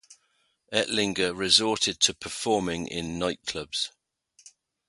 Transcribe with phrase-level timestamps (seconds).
[0.73, 3.89] Eltinge resorted to performing in nightclubs.